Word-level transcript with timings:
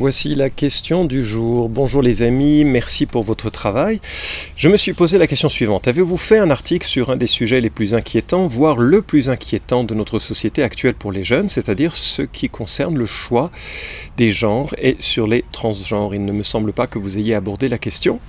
Voici 0.00 0.34
la 0.34 0.48
question 0.48 1.04
du 1.04 1.22
jour. 1.22 1.68
Bonjour 1.68 2.00
les 2.00 2.22
amis, 2.22 2.64
merci 2.64 3.04
pour 3.04 3.22
votre 3.22 3.50
travail. 3.50 4.00
Je 4.56 4.70
me 4.70 4.78
suis 4.78 4.94
posé 4.94 5.18
la 5.18 5.26
question 5.26 5.50
suivante. 5.50 5.88
Avez-vous 5.88 6.16
fait 6.16 6.38
un 6.38 6.48
article 6.48 6.86
sur 6.86 7.10
un 7.10 7.18
des 7.18 7.26
sujets 7.26 7.60
les 7.60 7.68
plus 7.68 7.92
inquiétants, 7.92 8.46
voire 8.46 8.78
le 8.78 9.02
plus 9.02 9.28
inquiétant 9.28 9.84
de 9.84 9.92
notre 9.92 10.18
société 10.18 10.62
actuelle 10.62 10.94
pour 10.94 11.12
les 11.12 11.22
jeunes, 11.22 11.50
c'est-à-dire 11.50 11.94
ce 11.96 12.22
qui 12.22 12.48
concerne 12.48 12.96
le 12.96 13.04
choix 13.04 13.50
des 14.16 14.30
genres 14.30 14.74
et 14.78 14.96
sur 15.00 15.26
les 15.26 15.44
transgenres? 15.52 16.14
Il 16.14 16.24
ne 16.24 16.32
me 16.32 16.44
semble 16.44 16.72
pas 16.72 16.86
que 16.86 16.98
vous 16.98 17.18
ayez 17.18 17.34
abordé 17.34 17.68
la 17.68 17.76
question. 17.76 18.20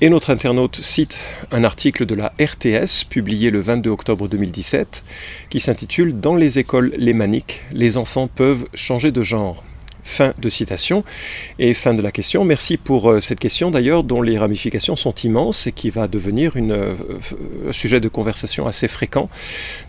Et 0.00 0.08
notre 0.08 0.30
internaute 0.30 0.74
cite 0.74 1.20
un 1.52 1.62
article 1.62 2.04
de 2.04 2.16
la 2.16 2.32
RTS 2.40 3.04
publié 3.08 3.50
le 3.50 3.60
22 3.60 3.90
octobre 3.90 4.26
2017 4.26 5.04
qui 5.50 5.60
s'intitule 5.60 6.18
Dans 6.18 6.34
les 6.34 6.58
écoles 6.58 6.92
lémaniques, 6.96 7.60
les 7.70 7.96
enfants 7.96 8.26
peuvent 8.26 8.64
changer 8.74 9.12
de 9.12 9.22
genre. 9.22 9.62
Fin 10.04 10.32
de 10.38 10.48
citation 10.48 11.04
et 11.58 11.74
fin 11.74 11.94
de 11.94 12.02
la 12.02 12.10
question. 12.10 12.44
Merci 12.44 12.76
pour 12.76 13.10
euh, 13.10 13.20
cette 13.20 13.38
question 13.38 13.70
d'ailleurs 13.70 14.02
dont 14.02 14.20
les 14.20 14.36
ramifications 14.36 14.96
sont 14.96 15.14
immenses 15.14 15.66
et 15.66 15.72
qui 15.72 15.90
va 15.90 16.08
devenir 16.08 16.52
euh, 16.56 16.94
un 17.68 17.72
sujet 17.72 18.00
de 18.00 18.08
conversation 18.08 18.66
assez 18.66 18.88
fréquent 18.88 19.28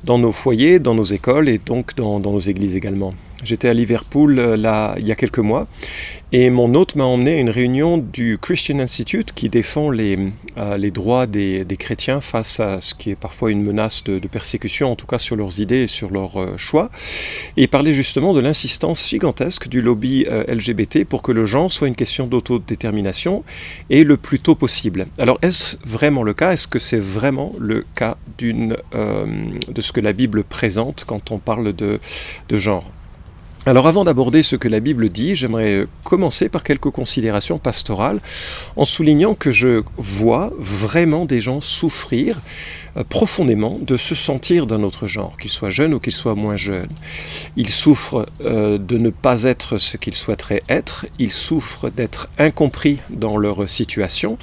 dans 0.04 0.20
nos 0.20 0.32
foyers, 0.32 0.80
dans 0.80 0.94
nos 0.94 1.04
écoles 1.04 1.50
et 1.50 1.58
donc 1.58 1.96
dans 1.96 2.20
nos 2.20 2.40
églises 2.40 2.76
également. 2.76 3.14
J'étais 3.44 3.68
à 3.68 3.74
Liverpool 3.74 4.40
euh, 4.40 4.58
là, 4.58 4.96
il 5.00 5.08
y 5.08 5.12
a 5.12 5.16
quelques 5.16 5.40
mois 5.40 5.68
et 6.32 6.50
mon 6.50 6.74
hôte 6.74 6.96
m'a 6.96 7.04
emmené 7.04 7.36
à 7.36 7.40
une 7.40 7.50
réunion 7.50 8.00
du 8.00 8.40
Christian 8.42 8.80
Institute 8.80 9.34
qui 9.34 9.50
défend 9.50 9.92
les, 9.92 10.18
euh, 10.58 10.78
les 10.78 10.90
droits 10.90 11.28
des, 11.28 11.64
des, 11.64 11.78
chrétiens 11.78 12.22
face 12.22 12.60
à 12.60 12.82
ce 12.82 12.96
qui 12.96 13.12
est 13.12 13.16
parfois 13.16 13.52
une 13.52 13.62
menace 13.62 14.04
de, 14.04 14.20
persécution, 14.28 14.92
en 14.92 14.96
tout 14.96 15.06
cas 15.06 15.20
sur 15.20 15.36
leurs 15.36 15.60
idées 15.60 15.84
et 15.84 15.88
sur 15.88 16.10
leurs 16.10 16.42
euh, 16.42 16.58
choix. 16.58 16.90
Et 17.56 17.64
il 17.64 17.68
parlait 17.68 17.94
justement 17.94 18.34
de 18.34 18.40
l'insistance 18.40 19.08
gigantesque 19.08 19.68
du 19.68 19.82
lobby 19.82 20.26
LGBT 20.48 21.04
pour 21.04 21.22
que 21.22 21.32
le 21.32 21.46
genre 21.46 21.72
soit 21.72 21.88
une 21.88 21.96
question 21.96 22.26
d'autodétermination 22.26 23.44
et 23.92 24.04
le 24.04 24.18
plus 24.18 24.40
tôt 24.40 24.56
possible. 24.56 25.06
Alors 25.20 25.38
est-ce 25.44 25.78
vraiment 25.86 26.24
le 26.24 26.34
cas? 26.34 26.54
Est-ce 26.54 26.68
que 26.68 26.80
c'est 26.80 27.00
vraiment 27.00 27.54
le 27.60 27.86
cas 27.96 28.18
de 28.40 29.82
ce 29.82 29.92
que 29.92 30.00
la 30.00 30.14
Bible 30.14 30.44
présente 30.44 31.04
quand 31.06 31.32
on 31.32 31.38
parle 31.38 31.74
de, 31.74 32.00
de 32.50 32.58
genre? 32.58 32.90
Alors 33.66 33.88
avant 33.88 34.04
d'aborder 34.04 34.44
ce 34.44 34.58
que 34.58 34.68
la 34.68 34.82
Bible 34.82 35.08
dit, 35.08 35.38
j'aimerais 35.38 35.86
commencer 36.04 36.50
par 36.50 36.64
quelques 36.64 36.90
considérations 36.90 37.60
pastorales 37.60 38.20
en 38.76 38.84
soulignant 38.84 39.36
que 39.36 39.52
je 39.52 39.84
vois 39.98 40.52
vraiment 40.60 41.24
des 41.24 41.40
gens 41.40 41.62
souffrir 41.62 42.36
euh, 42.98 43.04
profondément 43.10 43.80
de 43.82 43.96
se 43.96 44.16
sentir 44.16 44.68
d'un 44.68 44.84
autre 44.84 45.08
genre, 45.08 45.38
qu'ils 45.38 45.50
soient 45.50 45.70
jeunes 45.70 45.94
ou 45.94 46.00
qu'ils 46.00 46.14
soient 46.14 46.36
moins 46.36 46.58
jeunes. 46.58 46.90
Ils 47.56 47.70
souffrent 47.70 48.28
euh, 48.42 48.78
de 48.78 48.98
ne 48.98 49.10
pas 49.10 49.44
être 49.44 49.78
ce 49.78 49.96
qu'ils 49.96 50.14
souhaiteraient 50.14 50.64
être, 50.68 51.06
ils 51.18 51.32
souffrent 51.32 51.90
d'être 51.90 52.30
incompris 52.38 53.00
dans 53.10 53.38
leur 53.38 53.70
situation, 53.70 54.38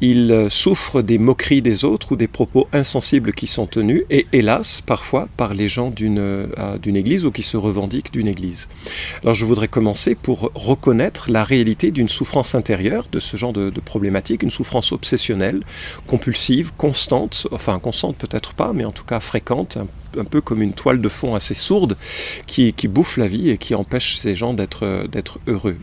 ils 0.00 0.32
euh, 0.32 0.48
souffrent 0.48 1.02
des 1.02 1.18
moqueries 1.18 1.62
des 1.62 1.84
autres 1.84 2.12
ou 2.12 2.16
des 2.16 2.28
propos 2.28 2.66
insensibles 2.72 3.32
qui 3.32 3.46
sont 3.46 3.66
tenus, 3.66 4.02
et 4.08 4.26
hélas, 4.32 4.80
parfois 4.80 5.26
par 5.36 5.52
les 5.52 5.68
gens 5.68 5.90
d'une 5.90 6.96
église 6.96 7.26
ou 7.26 7.30
qui 7.30 7.42
se 7.42 7.56
revendiquent 7.56 8.12
d'une 8.12 8.28
église. 8.28 8.53
Alors 9.22 9.34
je 9.34 9.44
voudrais 9.44 9.68
commencer 9.68 10.14
pour 10.14 10.50
reconnaître 10.54 11.30
la 11.30 11.44
réalité 11.44 11.90
d'une 11.90 12.08
souffrance 12.08 12.54
intérieure, 12.54 13.06
de 13.10 13.20
ce 13.20 13.36
genre 13.36 13.52
de, 13.52 13.70
de 13.70 13.80
problématique, 13.80 14.42
une 14.42 14.50
souffrance 14.50 14.92
obsessionnelle, 14.92 15.60
compulsive, 16.06 16.72
constante, 16.76 17.46
enfin 17.50 17.78
constante 17.78 18.18
peut-être 18.18 18.54
pas, 18.54 18.72
mais 18.72 18.84
en 18.84 18.92
tout 18.92 19.04
cas 19.04 19.20
fréquente, 19.20 19.78
un, 20.18 20.24
peu 20.24 20.40
comme 20.40 20.62
une 20.62 20.74
toile 20.74 21.00
de 21.00 21.08
fond 21.08 21.34
assez 21.34 21.54
sourde 21.54 21.96
qui, 22.46 22.72
bouffe 22.88 23.16
la 23.16 23.26
vie 23.26 23.50
et 23.50 23.58
qui 23.58 23.74
empêche 23.74 24.18
ces 24.18 24.36
gens 24.36 24.54
d'être 24.54 24.84
heureux. 25.46 25.76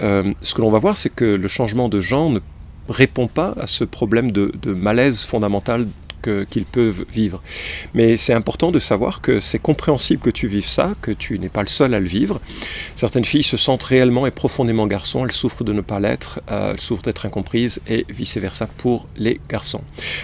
Euh, 0.00 0.32
ce 0.42 0.54
que 0.54 0.60
l'on 0.60 0.70
va 0.70 0.78
voir, 0.78 0.96
c'est 0.96 1.10
que 1.14 1.24
le 1.24 1.48
changement 1.48 1.88
de 1.88 2.00
genre 2.00 2.30
ne 2.30 2.40
répond 2.88 3.28
pas 3.28 3.54
à 3.60 3.66
ce 3.66 3.84
problème 3.84 4.32
de 4.32 4.74
malaise 4.74 5.22
fondamental 5.22 5.86
qu'ils 6.24 6.64
peuvent 6.64 7.04
vivre. 7.12 7.42
Mais 7.94 8.16
c'est 8.16 8.34
important 8.34 8.70
de 8.70 8.78
savoir 8.78 9.22
que 9.22 9.40
c'est 9.40 9.58
compréhensible 9.58 10.22
que 10.22 10.30
tu 10.30 10.48
vives 10.48 10.66
ça, 10.66 10.92
que 11.02 11.10
tu 11.10 11.38
n'es 11.38 11.48
pas 11.48 11.62
le 11.62 11.68
seul 11.68 11.94
à 11.94 12.00
le 12.00 12.06
vivre. 12.06 12.40
Certaines 12.94 13.24
filles 13.24 13.42
se 13.42 13.56
sentent 13.56 13.84
réellement 13.84 14.26
et 14.26 14.30
profondément 14.30 14.86
garçons, 14.86 15.24
elles 15.24 15.32
souffrent 15.32 15.64
de 15.64 15.72
ne 15.72 15.80
pas 15.80 16.00
l'être, 16.00 16.40
euh, 16.50 16.72
elles 16.72 16.80
souffrent 16.80 17.02
d'être 17.02 17.26
incomprises 17.26 17.80
et 17.88 18.04
vice-versa 18.08 18.66
pour 18.78 19.06
les 19.16 19.40
garçons. 19.50 19.82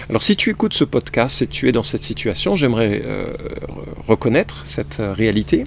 Alors 0.09 0.21
si 0.21 0.35
tu 0.35 0.49
écoutes 0.49 0.73
ce 0.73 0.83
podcast 0.83 1.41
et 1.41 1.47
tu 1.47 1.67
es 1.67 1.71
dans 1.71 1.83
cette 1.83 2.03
situation, 2.03 2.55
j'aimerais 2.55 3.01
euh, 3.05 3.33
reconnaître 4.07 4.63
cette 4.65 5.01
réalité 5.01 5.65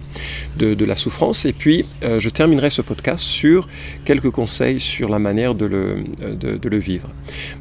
de, 0.57 0.85
la 0.85 0.97
souffrance 0.97 1.47
et 1.47 1.55
puis 1.55 1.87
euh, 2.03 2.21
je 2.21 2.29
terminerai 2.29 2.69
ce 2.69 2.83
podcast 2.83 3.25
sur 3.25 3.69
quelques 4.05 4.31
conseils 4.31 4.79
sur 4.79 5.09
la 5.09 5.19
manière 5.19 5.55
de 5.55 5.65
le, 5.65 6.05
de 6.21 6.69
le 6.69 6.77
vivre. 6.77 7.09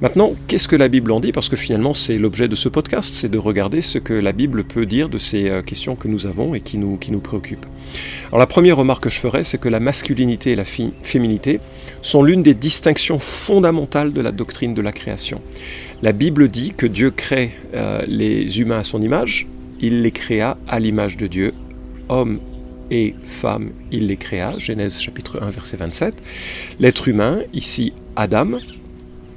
Maintenant, 0.02 0.34
qu'est-ce 0.48 0.68
que 0.68 0.76
la 0.76 0.90
Bible 0.90 1.12
en 1.14 1.22
dit? 1.22 1.32
Parce 1.32 1.48
que 1.48 1.56
finalement 1.56 1.94
c'est 1.94 2.18
l'objet 2.18 2.50
de 2.50 2.56
ce 2.56 2.63
podcast, 2.70 3.14
c'est 3.14 3.30
de 3.30 3.38
regarder 3.38 3.82
ce 3.82 3.98
que 3.98 4.14
la 4.14 4.32
Bible 4.32 4.64
peut 4.64 4.86
dire 4.86 5.10
de 5.10 5.18
ces 5.18 5.50
euh, 5.50 5.62
questions 5.62 5.96
que 5.96 6.08
nous 6.08 6.26
avons 6.26 6.56
et 6.56 6.62
qui 6.62 6.78
nous, 6.78 6.98
qui 6.98 7.12
nous 7.12 7.20
préoccupent. 7.20 7.66
Alors 8.28 8.40
la 8.40 8.46
première 8.46 8.78
remarque 8.78 9.04
que 9.04 9.10
je 9.10 9.20
ferai, 9.20 9.44
c'est 9.44 9.60
que 9.60 9.70
la 9.70 9.80
masculinité 9.80 10.52
et 10.52 10.56
la 10.56 10.66
féminité 10.66 11.60
sont 12.02 12.24
l'une 12.24 12.44
des 12.44 12.54
distinctions 12.54 13.20
fondamentales 13.20 14.14
de 14.14 14.22
la 14.22 14.32
doctrine 14.32 14.74
de 14.74 14.82
la 14.82 14.92
création. 14.92 15.42
La 16.02 16.12
Bible 16.12 16.50
dit 16.50 16.74
que 16.76 16.86
Dieu 16.86 17.12
crée 17.12 17.52
euh, 17.74 18.02
les 18.08 18.60
humains 18.60 18.80
à 18.80 18.84
son 18.84 19.02
image, 19.02 19.48
il 19.80 20.02
les 20.02 20.12
créa 20.12 20.58
à 20.68 20.80
l'image 20.80 21.18
de 21.18 21.28
Dieu, 21.28 21.54
hommes 22.10 22.40
et 22.92 23.16
femmes, 23.24 23.72
il 23.92 24.08
les 24.08 24.18
créa, 24.18 24.54
Genèse 24.58 25.00
chapitre 25.00 25.42
1 25.42 25.50
verset 25.50 25.78
27. 25.78 26.14
L'être 26.80 27.08
humain, 27.08 27.40
ici 27.54 27.94
Adam, 28.16 28.60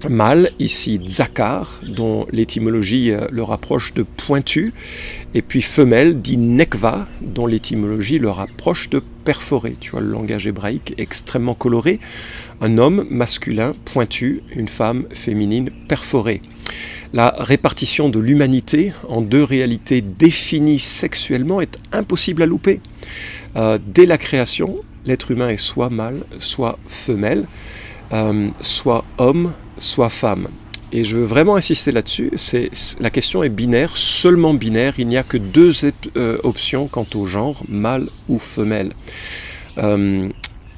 mâle, 0.08 0.50
ici 0.58 1.00
Zakar, 1.06 1.80
dont 1.88 2.26
l'étymologie 2.30 3.12
euh, 3.12 3.26
le 3.30 3.42
rapproche 3.42 3.94
de 3.94 4.02
pointu, 4.02 4.72
et 5.34 5.42
puis 5.42 5.62
femelle, 5.62 6.20
dit 6.20 6.36
Nekva, 6.36 7.06
dont 7.22 7.46
l'étymologie 7.46 8.18
le 8.18 8.30
rapproche 8.30 8.90
de 8.90 9.02
perforé. 9.24 9.76
Tu 9.80 9.90
vois, 9.90 10.00
le 10.00 10.08
langage 10.08 10.46
hébraïque 10.46 10.94
extrêmement 10.98 11.54
coloré. 11.54 11.98
Un 12.60 12.78
homme 12.78 13.06
masculin 13.10 13.74
pointu, 13.84 14.42
une 14.54 14.68
femme 14.68 15.04
féminine 15.12 15.70
perforée. 15.88 16.42
La 17.12 17.34
répartition 17.38 18.08
de 18.08 18.18
l'humanité 18.18 18.92
en 19.08 19.20
deux 19.20 19.44
réalités 19.44 20.00
définies 20.00 20.78
sexuellement 20.78 21.60
est 21.60 21.78
impossible 21.92 22.42
à 22.42 22.46
louper. 22.46 22.80
Euh, 23.56 23.78
dès 23.84 24.06
la 24.06 24.18
création, 24.18 24.76
l'être 25.06 25.30
humain 25.30 25.48
est 25.48 25.56
soit 25.56 25.90
mâle, 25.90 26.24
soit 26.40 26.78
femelle, 26.86 27.46
euh, 28.12 28.48
soit 28.60 29.04
homme, 29.18 29.52
soit 29.78 30.08
femme. 30.08 30.48
Et 30.92 31.04
je 31.04 31.16
veux 31.16 31.24
vraiment 31.24 31.56
insister 31.56 31.90
là-dessus, 31.90 32.30
la 33.00 33.10
question 33.10 33.42
est 33.42 33.48
binaire, 33.48 33.96
seulement 33.96 34.54
binaire, 34.54 34.94
il 34.98 35.08
n'y 35.08 35.16
a 35.16 35.24
que 35.24 35.36
deux 35.36 35.72
euh, 36.16 36.38
options 36.44 36.86
quant 36.86 37.06
au 37.14 37.26
genre, 37.26 37.60
mâle 37.68 38.06
ou 38.28 38.38
femelle. 38.38 38.92
Euh, 39.78 40.28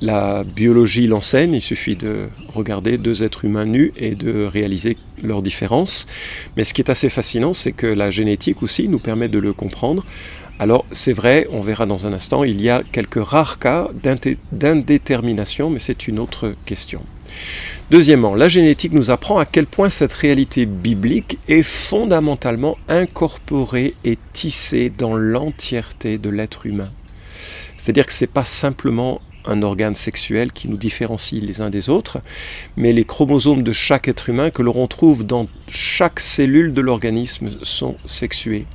la 0.01 0.45
biologie 0.45 1.09
l'enseigne, 1.09 1.55
il 1.55 1.61
suffit 1.61 1.97
de 1.97 2.29
regarder 2.55 2.99
deux 2.99 3.23
êtres 3.23 3.45
humains 3.45 3.67
nus 3.67 3.93
et 3.97 4.15
de 4.15 4.45
réaliser 4.45 4.97
leurs 5.23 5.43
différences. 5.43 6.07
Mais 6.57 6.65
ce 6.65 6.73
qui 6.73 6.81
est 6.81 6.91
assez 6.91 7.11
fascinant, 7.11 7.53
c'est 7.53 7.73
que 7.73 7.87
la 7.87 8.11
génétique 8.11 8.63
aussi 8.63 8.89
nous 8.89 9.01
permet 9.01 9.29
de 9.29 9.39
le 9.39 9.53
comprendre. 9.53 10.05
Alors 10.59 10.87
c'est 10.91 11.13
vrai, 11.13 11.47
on 11.53 11.61
verra 11.61 11.85
dans 11.87 12.07
un 12.07 12.13
instant, 12.13 12.45
il 12.45 12.61
y 12.63 12.71
a 12.71 12.83
quelques 12.93 13.23
rares 13.23 13.59
cas 13.59 13.91
d'indétermination, 14.53 15.71
mais 15.71 15.79
c'est 15.79 16.09
une 16.09 16.19
autre 16.19 16.55
question. 16.65 17.03
Deuxièmement, 17.91 18.35
la 18.35 18.49
génétique 18.49 18.93
nous 18.93 19.11
apprend 19.11 19.39
à 19.39 19.47
quel 19.47 19.67
point 19.67 19.89
cette 19.89 20.13
réalité 20.13 20.67
biblique 20.67 21.39
est 21.49 21.63
fondamentalement 21.63 22.77
incorporée 22.89 23.95
et 24.05 24.19
tissée 24.35 24.91
dans 24.91 25.17
l'entièreté 25.17 26.19
de 26.19 26.29
l'être 26.29 26.67
humain. 26.67 26.91
C'est-à-dire 27.77 28.05
que 28.05 28.13
ce 28.13 28.25
n'est 28.25 28.29
pas 28.29 28.45
simplement 28.45 29.23
un 29.47 29.63
organe 29.63 29.95
sexuel 29.95 30.53
qui 30.53 30.69
nous 30.69 30.77
différencie 30.77 31.43
les 31.43 31.61
uns 31.63 31.71
des 31.71 31.89
autres, 31.89 32.19
mais 32.77 32.93
les 32.93 33.05
chromosomes 33.05 33.63
de 33.63 33.73
chaque 33.73 34.09
être 34.09 34.29
humain 34.29 34.51
que 34.51 34.63
l'on 34.63 34.87
trouve 34.87 35.25
dans 35.25 35.47
chaque 35.71 36.21
cellule 36.21 36.75
de 36.75 36.83
l'organisme 36.83 37.51
sont 37.63 37.97
sexués. 38.05 38.67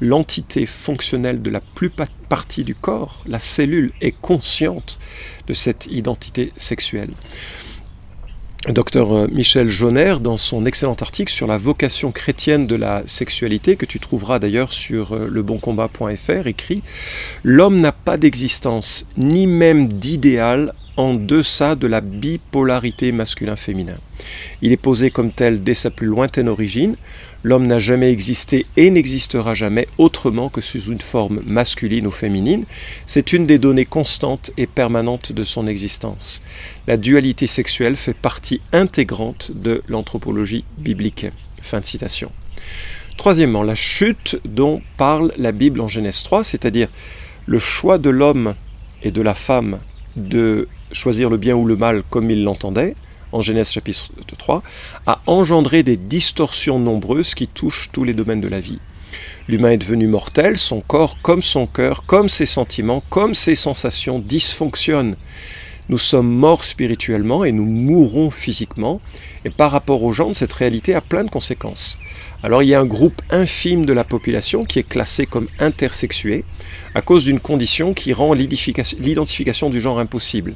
L'entité 0.00 0.66
fonctionnelle 0.66 1.42
de 1.42 1.50
la 1.50 1.60
plus 1.60 1.90
partie 2.28 2.62
du 2.62 2.74
corps, 2.74 3.22
la 3.26 3.40
cellule, 3.40 3.92
est 4.00 4.12
consciente 4.20 4.98
de 5.46 5.54
cette 5.54 5.86
identité 5.90 6.52
sexuelle. 6.56 7.10
Docteur 8.66 9.12
euh, 9.12 9.26
Michel 9.30 9.68
Jonner, 9.68 10.16
dans 10.20 10.36
son 10.36 10.66
excellent 10.66 10.96
article 11.00 11.32
sur 11.32 11.46
la 11.46 11.56
vocation 11.56 12.10
chrétienne 12.10 12.66
de 12.66 12.74
la 12.74 13.04
sexualité, 13.06 13.76
que 13.76 13.86
tu 13.86 14.00
trouveras 14.00 14.40
d'ailleurs 14.40 14.72
sur 14.72 15.14
euh, 15.14 15.28
leboncombat.fr, 15.30 16.46
écrit 16.46 16.82
L'homme 17.44 17.80
n'a 17.80 17.92
pas 17.92 18.16
d'existence, 18.16 19.06
ni 19.16 19.46
même 19.46 19.92
d'idéal 19.92 20.72
en 20.98 21.14
deçà 21.14 21.76
de 21.76 21.86
la 21.86 22.00
bipolarité 22.00 23.12
masculin-féminin. 23.12 23.96
Il 24.62 24.72
est 24.72 24.76
posé 24.76 25.10
comme 25.10 25.30
tel 25.30 25.62
dès 25.62 25.74
sa 25.74 25.90
plus 25.90 26.08
lointaine 26.08 26.48
origine. 26.48 26.96
L'homme 27.44 27.68
n'a 27.68 27.78
jamais 27.78 28.10
existé 28.10 28.66
et 28.76 28.90
n'existera 28.90 29.54
jamais 29.54 29.86
autrement 29.96 30.48
que 30.48 30.60
sous 30.60 30.90
une 30.90 31.00
forme 31.00 31.40
masculine 31.46 32.08
ou 32.08 32.10
féminine. 32.10 32.66
C'est 33.06 33.32
une 33.32 33.46
des 33.46 33.58
données 33.58 33.84
constantes 33.84 34.50
et 34.56 34.66
permanentes 34.66 35.30
de 35.30 35.44
son 35.44 35.68
existence. 35.68 36.42
La 36.88 36.96
dualité 36.96 37.46
sexuelle 37.46 37.96
fait 37.96 38.12
partie 38.12 38.60
intégrante 38.72 39.52
de 39.54 39.82
l'anthropologie 39.86 40.64
biblique. 40.78 41.26
Fin 41.62 41.78
de 41.78 41.84
citation. 41.84 42.32
Troisièmement, 43.16 43.62
la 43.62 43.76
chute 43.76 44.40
dont 44.44 44.82
parle 44.96 45.32
la 45.36 45.52
Bible 45.52 45.80
en 45.80 45.88
Genèse 45.88 46.24
3, 46.24 46.42
c'est-à-dire 46.42 46.88
le 47.46 47.60
choix 47.60 47.98
de 47.98 48.10
l'homme 48.10 48.56
et 49.04 49.12
de 49.12 49.22
la 49.22 49.34
femme 49.34 49.78
de 50.16 50.66
choisir 50.92 51.30
le 51.30 51.36
bien 51.36 51.54
ou 51.56 51.64
le 51.64 51.76
mal 51.76 52.02
comme 52.10 52.30
ils 52.30 52.44
l'entendaient, 52.44 52.94
en 53.32 53.42
Genèse 53.42 53.70
chapitre 53.70 54.08
3, 54.36 54.62
a 55.06 55.20
engendré 55.26 55.82
des 55.82 55.96
distorsions 55.96 56.78
nombreuses 56.78 57.34
qui 57.34 57.46
touchent 57.46 57.90
tous 57.92 58.04
les 58.04 58.14
domaines 58.14 58.40
de 58.40 58.48
la 58.48 58.60
vie. 58.60 58.78
L'humain 59.48 59.70
est 59.70 59.78
devenu 59.78 60.06
mortel, 60.06 60.58
son 60.58 60.80
corps 60.80 61.16
comme 61.22 61.42
son 61.42 61.66
cœur, 61.66 62.04
comme 62.06 62.28
ses 62.28 62.46
sentiments, 62.46 63.02
comme 63.08 63.34
ses 63.34 63.54
sensations 63.54 64.18
dysfonctionnent. 64.18 65.16
Nous 65.88 65.98
sommes 65.98 66.30
morts 66.30 66.64
spirituellement 66.64 67.44
et 67.44 67.52
nous 67.52 67.64
mourrons 67.64 68.30
physiquement, 68.30 69.00
et 69.46 69.50
par 69.50 69.70
rapport 69.70 70.02
aux 70.02 70.12
gens, 70.12 70.34
cette 70.34 70.52
réalité 70.52 70.94
a 70.94 71.00
plein 71.00 71.24
de 71.24 71.30
conséquences. 71.30 71.96
Alors 72.42 72.62
il 72.62 72.68
y 72.68 72.74
a 72.74 72.80
un 72.80 72.86
groupe 72.86 73.22
infime 73.30 73.86
de 73.86 73.94
la 73.94 74.04
population 74.04 74.64
qui 74.64 74.78
est 74.78 74.88
classé 74.88 75.24
comme 75.24 75.48
intersexué 75.58 76.44
à 76.94 77.00
cause 77.00 77.24
d'une 77.24 77.40
condition 77.40 77.94
qui 77.94 78.12
rend 78.12 78.34
l'identification 78.34 79.70
du 79.70 79.80
genre 79.80 79.98
impossible. 79.98 80.54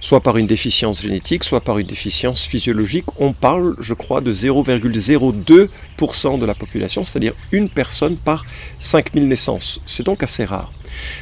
Soit 0.00 0.20
par 0.20 0.36
une 0.36 0.46
déficience 0.46 1.02
génétique, 1.02 1.44
soit 1.44 1.60
par 1.60 1.78
une 1.78 1.86
déficience 1.86 2.44
physiologique. 2.44 3.20
On 3.20 3.32
parle, 3.32 3.74
je 3.80 3.94
crois, 3.94 4.20
de 4.20 4.32
0,02% 4.32 6.38
de 6.38 6.46
la 6.46 6.54
population, 6.54 7.04
c'est-à-dire 7.04 7.32
une 7.50 7.68
personne 7.68 8.16
par 8.16 8.44
5000 8.78 9.26
naissances. 9.26 9.80
C'est 9.86 10.04
donc 10.04 10.22
assez 10.22 10.44
rare. 10.44 10.72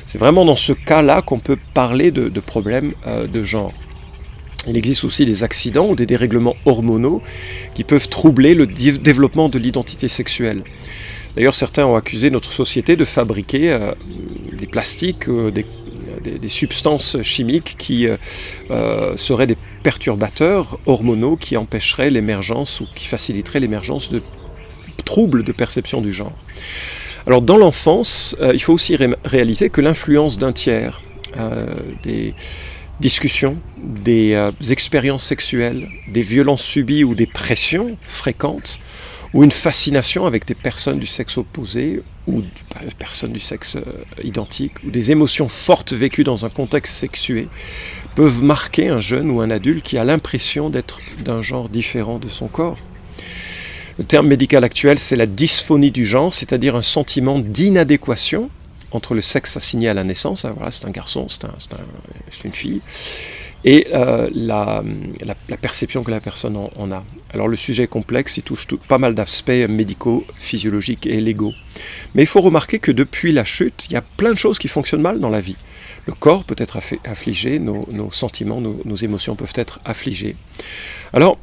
C'est 0.07 0.19
vraiment 0.19 0.45
dans 0.45 0.57
ce 0.57 0.73
cas-là 0.73 1.23
qu'on 1.23 1.39
peut 1.39 1.59
parler 1.75 2.11
de, 2.11 2.41
problèmes 2.41 2.93
euh, 3.07 3.27
de 3.27 3.43
genre. 3.43 3.73
Il 4.69 4.77
existe 4.77 5.05
aussi 5.05 5.25
des 5.25 5.45
accidents 5.45 5.89
ou 5.89 5.95
des 5.95 6.07
dérèglements 6.07 6.57
hormonaux 6.65 7.23
qui 7.75 7.85
peuvent 7.85 8.09
troubler 8.09 8.55
le 8.55 8.67
développement 8.67 9.49
de 9.49 9.59
l'identité 9.59 10.09
sexuelle. 10.09 10.65
D'ailleurs, 11.37 11.55
certains 11.55 11.85
ont 11.85 11.95
accusé 11.95 12.31
notre 12.31 12.51
société 12.51 12.97
de 12.97 13.05
fabriquer 13.05 13.71
euh, 13.71 13.93
des 14.59 14.67
plastiques, 14.67 15.29
euh, 15.29 15.51
des, 15.51 15.67
substances 16.49 17.21
chimiques 17.23 17.77
qui 17.79 18.07
euh, 18.07 19.17
seraient 19.17 19.47
des 19.47 19.57
perturbateurs 19.83 20.79
hormonaux 20.87 21.37
qui 21.37 21.57
empêcheraient 21.57 22.11
l'émergence 22.11 22.81
ou 22.81 22.87
qui 22.95 23.07
faciliteraient 23.07 23.61
l'émergence 23.61 24.11
de 24.11 24.23
troubles 25.05 25.45
de 25.45 25.53
perception 25.53 26.01
du 26.01 26.13
genre. 26.13 26.37
Alors, 27.27 27.43
dans 27.43 27.57
l'enfance, 27.57 28.37
il 28.41 28.63
faut 28.63 28.73
aussi 28.73 28.97
réaliser 29.25 29.69
que 29.69 29.81
l'influence 29.81 30.39
d'un 30.39 30.53
tiers, 30.53 31.03
des 32.05 32.35
discussions, 33.01 33.59
des 33.77 34.33
euh, 34.33 34.51
expériences 34.71 35.25
sexuelles, 35.25 35.89
des 36.09 36.23
violences 36.23 36.63
subies 36.63 37.05
ou 37.05 37.15
des 37.15 37.27
pressions 37.27 37.97
fréquentes, 38.03 38.79
ou 39.33 39.45
une 39.45 39.53
fascination 39.53 40.27
avec 40.27 40.47
des 40.47 40.55
personnes 40.55 40.99
du 40.99 41.07
sexe 41.07 41.39
opposé 41.39 42.03
ou 42.27 42.41
des 42.41 42.49
bah, 42.75 42.81
personnes 42.99 43.33
du 43.33 43.41
sexe 43.41 43.77
euh, 43.77 43.83
identique, 44.25 44.73
ou 44.85 44.91
des 44.91 45.13
émotions 45.13 45.49
fortes 45.49 45.93
vécues 45.93 46.25
dans 46.25 46.45
un 46.45 46.49
contexte 46.49 46.95
sexué, 46.95 47.49
peuvent 48.15 48.43
marquer 48.43 48.89
un 48.89 49.01
jeune 49.01 49.31
ou 49.31 49.41
un 49.41 49.51
adulte 49.51 49.85
qui 49.85 49.99
a 49.99 50.05
l'impression 50.05 50.71
d'être 50.71 50.99
d'un 51.21 51.43
genre 51.43 51.69
différent 51.69 52.19
de 52.19 52.29
son 52.29 52.49
corps. 52.49 52.79
Le 53.99 54.05
terme 54.05 54.27
médical 54.27 54.65
actuel, 54.65 54.99
c'est 54.99 55.17
la 55.17 55.27
dysphonie 55.27 55.91
du 55.91 56.05
genre, 56.05 56.35
c'est-à-dire 56.35 56.77
un 56.77 56.83
sentiment 56.83 57.39
d'inadéquation 57.39 58.51
entre 58.97 59.15
le 59.15 59.23
sexe 59.23 59.57
assigné 59.57 59.89
à 59.89 59.95
la 59.95 60.05
naissance, 60.05 60.45
hein, 60.45 60.53
voilà, 60.57 60.71
c'est 60.71 60.87
un 60.87 60.91
garçon, 60.91 61.29
c'est 61.29 62.45
une 62.45 62.53
fille, 62.53 62.81
et 63.65 63.89
euh, 63.93 64.29
la, 64.33 64.83
perception 65.61 66.05
que 66.05 66.11
la 66.11 66.21
personne 66.21 66.57
en, 66.57 66.93
a. 66.93 67.05
Alors 67.35 67.49
le 67.49 67.57
sujet 67.57 67.85
est 67.85 67.89
complexe, 67.89 68.37
il 68.37 68.43
touche 68.43 68.67
pas 68.89 68.99
mal 68.99 69.15
d'aspects 69.15 69.51
médicaux, 69.69 70.25
physiologiques 70.37 71.07
et 71.07 71.21
légaux. 71.21 71.53
Mais 72.15 72.23
il 72.23 72.27
faut 72.27 72.41
remarquer 72.41 72.79
que 72.79 72.93
depuis 72.93 73.33
la 73.33 73.45
chute, 73.45 73.87
il 73.89 73.95
y 73.95 73.97
a 73.97 74.03
plein 74.03 74.33
de 74.33 74.39
choses 74.39 74.59
qui 74.59 74.69
fonctionnent 74.69 75.03
mal 75.03 75.19
dans 75.19 75.31
la 75.31 75.41
vie. 75.41 75.57
Le 76.07 76.13
corps 76.13 76.45
peut 76.45 76.55
être 76.59 76.79
affligé, 77.05 77.59
nos, 77.59 77.85
sentiments, 78.13 78.61
nos, 78.61 78.81
nos, 78.85 78.97
émotions 78.97 79.35
peuvent 79.35 79.53
être 79.57 79.81
affligées. 79.85 80.37
Alors, 81.13 81.37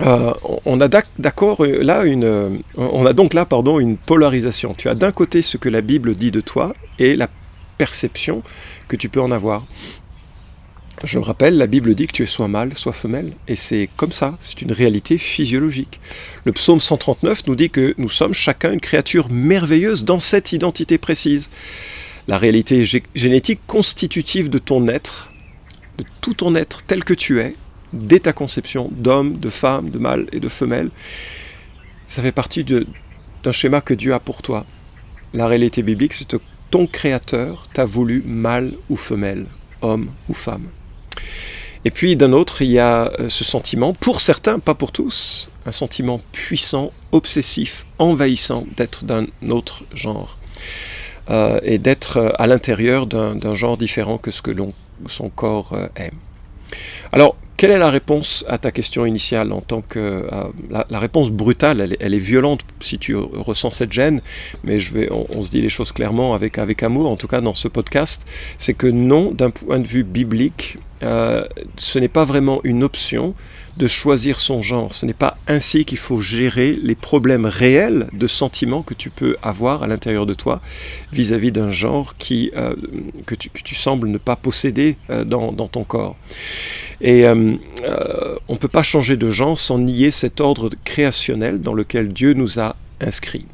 euh, 0.00 0.32
on 0.64 0.80
a 0.80 0.88
d'accord 0.88 1.64
euh, 1.64 1.82
là 1.82 2.04
une, 2.04 2.24
euh, 2.24 2.48
on 2.76 3.04
a 3.04 3.12
donc 3.12 3.34
là 3.34 3.44
pardon 3.44 3.78
une 3.78 3.96
polarisation. 3.96 4.74
Tu 4.74 4.88
as 4.88 4.94
d'un 4.94 5.12
côté 5.12 5.42
ce 5.42 5.56
que 5.58 5.68
la 5.68 5.80
Bible 5.80 6.14
dit 6.14 6.30
de 6.30 6.40
toi 6.40 6.74
et 6.98 7.14
la 7.14 7.28
perception 7.78 8.42
que 8.88 8.96
tu 8.96 9.08
peux 9.08 9.20
en 9.20 9.30
avoir. 9.30 9.64
Je 11.04 11.18
me 11.18 11.24
rappelle, 11.24 11.56
la 11.56 11.66
Bible 11.66 11.94
dit 11.96 12.06
que 12.06 12.12
tu 12.12 12.22
es 12.22 12.26
soit 12.26 12.46
mâle, 12.46 12.72
soit 12.76 12.92
femelle, 12.92 13.32
et 13.48 13.56
c'est 13.56 13.88
comme 13.96 14.12
ça, 14.12 14.38
c'est 14.40 14.62
une 14.62 14.70
réalité 14.70 15.18
physiologique. 15.18 16.00
Le 16.44 16.52
psaume 16.52 16.80
139 16.80 17.48
nous 17.48 17.56
dit 17.56 17.70
que 17.70 17.94
nous 17.98 18.08
sommes 18.08 18.34
chacun 18.34 18.72
une 18.72 18.80
créature 18.80 19.28
merveilleuse 19.28 20.04
dans 20.04 20.20
cette 20.20 20.52
identité 20.52 20.98
précise. 20.98 21.50
La 22.28 22.38
réalité 22.38 22.84
génétique 23.16 23.60
constitutive 23.66 24.48
de 24.48 24.58
ton 24.58 24.86
être, 24.86 25.32
de 25.98 26.04
tout 26.20 26.34
ton 26.34 26.54
être 26.54 26.82
tel 26.82 27.02
que 27.02 27.14
tu 27.14 27.40
es, 27.40 27.56
dès 27.92 28.20
ta 28.20 28.32
conception 28.32 28.88
d'homme, 28.92 29.38
de 29.38 29.50
femme, 29.50 29.90
de 29.90 29.98
mâle 29.98 30.26
et 30.32 30.40
de 30.40 30.48
femelle. 30.48 30.90
Ça 32.06 32.22
fait 32.22 32.32
partie 32.32 32.64
d'un 32.64 33.52
schéma 33.52 33.80
que 33.80 33.94
Dieu 33.94 34.14
a 34.14 34.20
pour 34.20 34.42
toi. 34.42 34.66
La 35.34 35.46
réalité 35.46 35.82
biblique, 35.82 36.12
c'est 36.12 36.28
que 36.28 36.36
ton 36.70 36.86
Créateur 36.86 37.66
t'a 37.72 37.84
voulu 37.84 38.22
mâle 38.26 38.72
ou 38.88 38.96
femelle, 38.96 39.46
homme 39.82 40.10
ou 40.28 40.34
femme. 40.34 40.68
Et 41.84 41.90
puis 41.90 42.16
d'un 42.16 42.32
autre, 42.32 42.62
il 42.62 42.70
y 42.70 42.78
a 42.78 43.12
euh, 43.18 43.28
ce 43.28 43.44
sentiment, 43.44 43.92
pour 43.92 44.20
certains, 44.20 44.58
pas 44.58 44.74
pour 44.74 44.92
tous, 44.92 45.50
un 45.66 45.72
sentiment 45.72 46.20
puissant, 46.32 46.92
obsessif, 47.10 47.86
envahissant 47.98 48.66
d'être 48.76 49.04
d'un 49.04 49.26
autre 49.48 49.84
genre. 49.94 50.38
Euh, 51.30 51.60
et 51.62 51.78
d'être 51.78 52.16
euh, 52.18 52.30
à 52.38 52.46
l'intérieur 52.46 53.06
d'un 53.06 53.54
genre 53.54 53.76
différent 53.76 54.18
que 54.18 54.30
ce 54.30 54.42
que 54.42 54.52
son 55.08 55.28
corps 55.28 55.76
aime. 55.96 56.18
Alors, 57.12 57.36
quelle 57.62 57.70
est 57.70 57.78
la 57.78 57.90
réponse 57.90 58.44
à 58.48 58.58
ta 58.58 58.72
question 58.72 59.06
initiale 59.06 59.52
en 59.52 59.60
tant 59.60 59.82
que 59.82 60.00
euh, 60.00 60.84
la, 60.90 60.98
réponse 60.98 61.30
brutale 61.30 61.96
elle, 62.00 62.12
est 62.12 62.18
violente 62.18 62.62
si 62.80 62.98
tu 62.98 63.14
ressens 63.14 63.70
cette 63.70 63.92
gêne 63.92 64.20
mais 64.64 64.80
je 64.80 64.92
vais 64.92 65.08
on, 65.12 65.40
se 65.42 65.48
dit 65.48 65.62
les 65.62 65.68
choses 65.68 65.92
clairement 65.92 66.34
avec 66.34 66.58
avec 66.58 66.82
amour 66.82 67.08
en 67.08 67.14
tout 67.14 67.28
cas 67.28 67.40
dans 67.40 67.54
ce 67.54 67.68
podcast 67.68 68.26
c'est 68.58 68.74
que 68.74 68.88
non 68.88 69.30
d'un 69.30 69.50
point 69.50 69.78
de 69.78 69.86
vue 69.86 70.02
biblique 70.02 70.78
euh, 71.04 71.44
ce 71.76 72.00
n'est 72.00 72.08
pas 72.08 72.24
vraiment 72.24 72.60
une 72.64 72.82
option 72.82 73.34
de 73.76 73.86
choisir 73.86 74.38
son 74.38 74.62
genre. 74.62 74.92
Ce 74.92 75.04
n'est 75.06 75.14
pas 75.14 75.36
ainsi 75.48 75.84
qu'il 75.84 75.98
faut 75.98 76.20
gérer 76.20 76.78
les 76.80 76.94
problèmes 76.94 77.46
réels 77.46 78.06
de 78.12 78.26
sentiments 78.26 78.82
que 78.82 78.94
tu 78.94 79.10
peux 79.10 79.36
avoir 79.42 79.82
à 79.82 79.86
l'intérieur 79.88 80.26
de 80.26 80.34
toi 80.34 80.60
vis-à-vis 81.12 81.50
d'un 81.50 81.72
genre 81.72 82.14
qui, 82.18 82.52
euh, 82.54 82.76
que, 83.26 83.34
tu, 83.34 83.74
sembles 83.74 84.08
ne 84.08 84.18
pas 84.18 84.36
posséder 84.36 84.96
dans, 85.08 85.50
dans, 85.50 85.68
ton 85.68 85.82
corps. 85.82 86.16
Et 87.00 87.24
euh, 87.84 88.36
on 88.48 88.54
ne 88.54 88.58
peut 88.58 88.68
pas 88.68 88.82
changer 88.82 89.16
de 89.16 89.30
genre 89.30 89.58
sans 89.58 89.78
nier 89.78 90.10
cet 90.10 90.40
ordre 90.40 90.70
créationnel 90.84 91.60
dans 91.60 91.74
lequel 91.74 92.12
Dieu 92.12 92.34
nous 92.34 92.58
a 92.58 92.76
inscrits. 93.00 93.46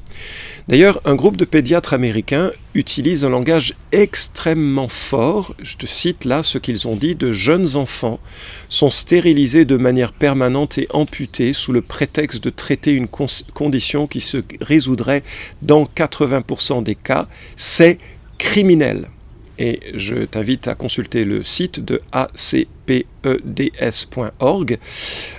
D'ailleurs, 0.68 1.00
un 1.06 1.14
groupe 1.14 1.38
de 1.38 1.46
pédiatres 1.46 1.94
américains 1.94 2.52
utilise 2.74 3.24
un 3.24 3.30
langage 3.30 3.74
extrêmement 3.92 4.88
fort. 4.88 5.54
Je 5.62 5.76
te 5.76 5.86
cite 5.86 6.26
là 6.26 6.42
ce 6.42 6.58
qu'ils 6.58 6.86
ont 6.86 6.94
dit 6.94 7.14
de 7.14 7.32
jeunes 7.32 7.76
enfants 7.76 8.20
sont 8.68 8.90
stérilisés 8.90 9.64
de 9.64 9.78
manière 9.78 10.12
permanente 10.12 10.76
et 10.76 10.86
amputés 10.90 11.54
sous 11.54 11.72
le 11.72 11.80
prétexte 11.80 12.44
de 12.44 12.50
traiter 12.50 12.92
une 12.92 13.08
condition 13.08 14.06
qui 14.06 14.20
se 14.20 14.44
résoudrait 14.60 15.22
dans 15.62 15.84
80% 15.84 16.82
des 16.82 16.96
cas. 16.96 17.28
C'est 17.56 17.96
criminel 18.36 19.08
et 19.58 19.80
je 19.94 20.14
t'invite 20.24 20.68
à 20.68 20.74
consulter 20.74 21.24
le 21.24 21.42
site 21.42 21.84
de 21.84 22.00
acpeds.org 22.12 22.78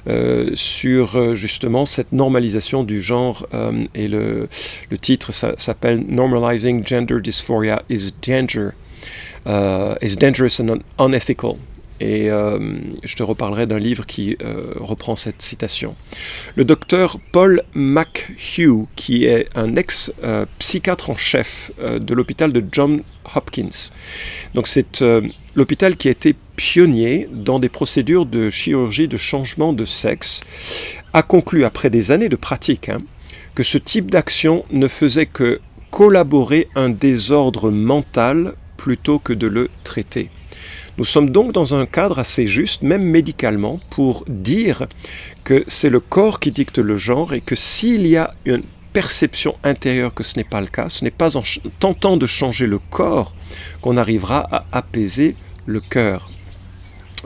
euh, 0.08 0.52
sur 0.56 1.16
euh, 1.16 1.36
justement 1.36 1.86
cette 1.86 2.12
normalisation 2.12 2.84
du 2.84 3.02
genre 3.02 3.48
euh, 3.54 3.86
et 3.96 4.10
le, 4.10 4.50
le 4.90 4.98
titre 4.98 5.32
s'appelle 5.32 6.04
Normalizing 6.08 6.86
Gender 6.86 7.22
Dysphoria 7.22 7.84
is 7.90 8.10
Danger 8.22 8.72
is 10.02 10.18
Dangerous 10.18 10.60
and 10.62 10.80
Unethical 11.00 11.54
et 12.02 12.28
je 12.28 13.16
te 13.16 13.24
reparlerai 13.24 13.68
d'un 13.68 13.80
livre 13.80 14.06
qui 14.06 14.38
reprend 14.76 15.18
cette 15.18 15.42
citation. 15.42 15.96
Le 16.56 16.64
docteur 16.64 17.18
Paul 17.34 17.62
McHugh, 17.74 18.86
qui 18.96 19.26
est 19.26 19.50
un 19.56 19.76
ex-psychiatre 19.76 21.10
en 21.10 21.18
chef 21.18 21.72
de 21.80 22.14
l'hôpital 22.14 22.54
de 22.54 22.64
John 22.72 23.02
Hopkins. 23.36 23.92
Donc 24.54 24.68
c'est 24.68 25.04
l'hôpital 25.56 25.98
qui 25.98 26.08
a 26.08 26.12
été 26.12 26.36
pionnier 26.56 27.30
dans 27.32 27.60
des 27.60 27.70
procédures 27.70 28.26
de 28.26 28.50
chirurgie 28.50 29.08
de 29.08 29.18
changement 29.18 29.74
de 29.74 29.86
sexe, 29.86 30.42
a 31.14 31.24
conclu 31.24 31.64
après 31.64 31.90
des 31.90 32.12
années 32.12 32.30
de 32.30 32.36
pratique 32.36 32.90
hein, 32.90 33.00
que 33.56 33.64
ce 33.64 33.78
type 33.78 34.12
d'action 34.12 34.66
ne 34.72 34.88
faisait 34.88 35.26
que 35.26 35.62
collaborer 35.92 36.68
un 36.76 36.90
désordre 36.90 37.72
mental 37.72 38.54
plutôt 38.78 39.20
que 39.20 39.34
de 39.34 39.48
le 39.48 39.70
traiter. 39.84 40.30
Nous 40.98 41.06
sommes 41.06 41.30
donc 41.30 41.54
dans 41.54 41.76
un 41.76 41.86
cadre 41.86 42.20
assez 42.20 42.46
juste, 42.46 42.82
même 42.82 43.04
médicalement, 43.04 43.80
pour 43.90 44.26
dire 44.28 44.88
que 45.46 45.64
c'est 45.68 45.90
le 45.90 46.02
corps 46.02 46.42
qui 46.42 46.52
dicte 46.52 46.78
le 46.78 46.98
genre 46.98 47.34
et 47.34 47.40
que 47.40 47.56
s'il 47.56 48.06
y 48.06 48.18
a 48.18 48.34
une 48.46 48.64
perception 49.00 49.56
intérieure 49.64 50.14
que 50.14 50.24
ce 50.24 50.36
n'est 50.36 50.44
pas 50.44 50.60
le 50.60 50.68
cas, 50.68 50.90
ce 50.90 51.06
n'est 51.06 51.18
pas 51.24 51.38
en 51.38 51.44
tentant 51.80 52.18
de 52.18 52.28
changer 52.28 52.68
le 52.68 52.80
corps 52.80 53.32
qu'on 53.80 53.96
arrivera 53.96 54.46
à 54.52 54.66
apaiser 54.74 55.38
le 55.66 55.80
cœur. 55.80 56.30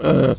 Un 0.03 0.35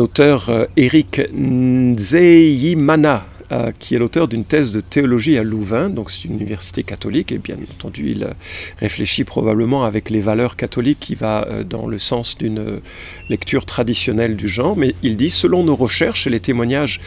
auteur, 0.00 0.48
euh, 0.48 0.66
Eric 0.76 1.20
Nzeyimana, 1.32 3.24
euh, 3.50 3.72
qui 3.78 3.94
est 3.94 3.98
l'auteur 3.98 4.28
d'une 4.28 4.44
thèse 4.44 4.72
de 4.72 4.82
théologie 4.82 5.38
à 5.38 5.42
Louvain, 5.42 5.88
donc 5.88 6.10
c'est 6.10 6.24
une 6.24 6.34
université 6.34 6.82
catholique, 6.82 7.32
et 7.32 7.38
bien 7.38 7.56
entendu 7.70 8.10
il 8.10 8.24
euh, 8.24 8.32
réfléchit 8.78 9.24
probablement 9.24 9.84
avec 9.84 10.10
les 10.10 10.20
valeurs 10.20 10.54
catholiques 10.54 11.00
qui 11.00 11.14
va 11.14 11.48
euh, 11.48 11.64
dans 11.64 11.86
le 11.86 11.98
sens 11.98 12.36
d'une 12.36 12.82
lecture 13.30 13.64
traditionnelle 13.64 14.36
du 14.36 14.48
genre, 14.48 14.76
mais 14.76 14.94
il 15.02 15.16
dit, 15.16 15.30
selon 15.30 15.64
nos 15.64 15.76
recherches 15.76 16.26
et 16.26 16.30
les 16.30 16.40
témoignages 16.40 17.00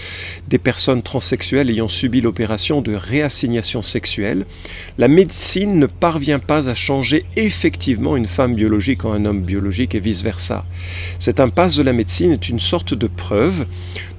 des 0.48 0.58
personnes 0.58 1.04
transsexuelles 1.04 1.70
ayant 1.70 1.88
subi 1.88 2.22
l'opération 2.22 2.82
de 2.82 2.96
réassignation 2.96 3.84
sexuelle, 3.84 4.48
la 4.98 5.08
médecine 5.08 5.78
ne 5.78 5.86
parvient 5.86 6.40
pas 6.40 6.70
à 6.70 6.74
changer 6.74 7.24
effectivement 7.36 8.18
une 8.18 8.26
femme 8.26 8.56
biologique 8.56 9.06
en 9.06 9.14
un 9.14 9.26
homme 9.26 9.42
biologique 9.42 9.94
et 9.94 10.00
vice-versa. 10.00 10.66
Cette 11.20 11.40
impasse 11.40 11.76
de 11.76 11.84
la 11.84 11.94
médecine 11.94 12.32
est 12.32 12.50
une 12.50 12.58
sorte 12.58 12.96
de 12.96 13.06
preuve 13.06 13.68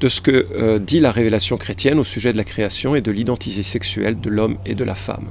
de 0.01 0.09
ce 0.09 0.21
que 0.21 0.79
dit 0.79 1.01
la 1.01 1.11
révélation 1.11 1.57
chrétienne 1.57 1.99
au 1.99 2.05
sujet 2.13 2.33
de 2.33 2.37
la 2.37 2.45
création 2.45 2.95
et 2.95 3.01
de 3.01 3.11
l'identité 3.11 3.63
sexuelle 3.63 4.21
de 4.21 4.31
l'homme 4.31 4.57
et 4.67 4.75
de 4.75 4.85
la 4.85 4.95
femme. 4.95 5.29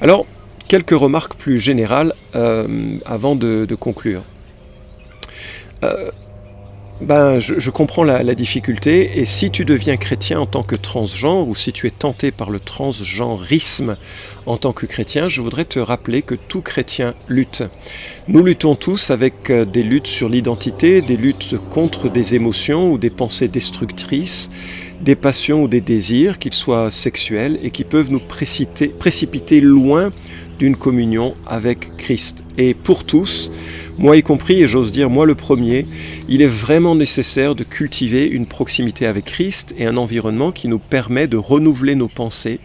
Alors, 0.00 0.26
quelques 0.68 0.98
remarques 0.98 1.36
plus 1.36 1.58
générales 1.58 2.12
euh, 2.34 2.66
avant 3.06 3.36
de, 3.36 3.66
conclure. 3.78 4.22
Euh, 5.84 6.10
ben, 7.02 7.40
je, 7.40 7.70
comprends 7.70 8.04
la, 8.04 8.34
difficulté, 8.34 9.20
et 9.20 9.26
si 9.26 9.50
tu 9.50 9.66
deviens 9.66 9.98
chrétien 9.98 10.40
en 10.40 10.46
tant 10.46 10.62
que 10.62 10.76
transgenre, 10.76 11.46
ou 11.46 11.54
si 11.54 11.70
tu 11.70 11.86
es 11.86 11.90
tenté 11.90 12.30
par 12.30 12.48
le 12.48 12.58
transgenrisme 12.58 13.96
en 14.46 14.56
tant 14.56 14.72
que 14.72 14.86
chrétien, 14.86 15.28
je 15.28 15.42
voudrais 15.42 15.66
te 15.66 15.78
rappeler 15.78 16.22
que 16.22 16.34
tout 16.34 16.62
chrétien 16.62 17.14
lutte. 17.28 17.64
Nous 18.28 18.42
luttons 18.42 18.76
tous 18.76 19.10
avec 19.10 19.50
euh, 19.50 19.66
des 19.66 19.82
luttes 19.82 20.06
sur 20.06 20.30
l'identité, 20.30 21.02
des 21.02 21.18
luttes 21.18 21.56
contre 21.70 22.08
des 22.08 22.34
émotions 22.34 22.90
ou 22.90 22.96
des 22.96 23.10
pensées 23.10 23.48
destructrices, 23.48 24.48
des 25.00 25.16
passions 25.16 25.62
ou 25.62 25.68
des 25.68 25.80
désirs, 25.80 26.38
qu'ils 26.38 26.54
soient 26.54 26.90
sexuels, 26.90 27.58
et 27.62 27.70
qui 27.70 27.84
peuvent 27.84 28.10
nous 28.10 28.20
précipiter, 28.20 29.60
loin 29.60 30.10
d'une 30.58 30.76
communion 30.76 31.34
avec 31.46 31.96
Christ. 31.98 32.42
Et 32.56 32.74
pour 32.74 33.04
tous, 33.04 33.50
moi 33.98 34.16
y 34.16 34.22
compris, 34.22 34.62
et 34.62 34.68
j'ose 34.68 34.92
dire 34.92 35.10
moi 35.10 35.26
le 35.26 35.34
premier, 35.34 35.86
il 36.28 36.40
est 36.40 36.46
vraiment 36.46 36.94
nécessaire 36.94 37.54
de 37.54 37.64
cultiver 37.64 38.26
une 38.26 38.46
proximité 38.46 39.06
avec 39.06 39.26
Christ 39.26 39.74
et 39.78 39.86
un 39.86 39.96
environnement 39.96 40.52
qui 40.52 40.68
nous 40.68 40.78
permet 40.78 41.26
de 41.26 41.36
renouveler 41.36 41.94
nos 41.94 42.08
pensées 42.08 42.60